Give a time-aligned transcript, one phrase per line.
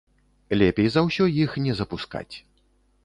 [0.61, 2.35] Лепей за ўсё іх не запускаць.